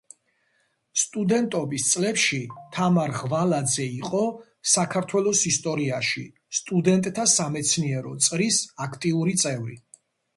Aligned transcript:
სტუდენტობის 0.99 1.83
წლებში 1.89 2.39
თამარ 2.77 3.11
ღვალაძე 3.17 3.85
იყო 3.97 4.21
საქართველოს 4.71 5.43
ისტორიაში 5.51 6.23
სტუდენტთა 6.61 7.27
სამეცნიერო 7.35 8.15
წრის 8.29 8.59
აქტიური 8.87 9.37
წევრი. 9.45 9.77